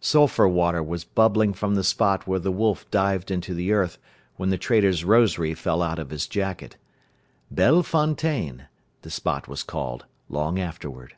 [0.00, 3.98] Sulphur water was bubbling from the spot where the wolf dived into the earth
[4.34, 6.76] when the trader's rosary fell out of his jacket.
[7.52, 8.66] Belle Fontaine,
[9.02, 11.14] the spot was called, long afterward.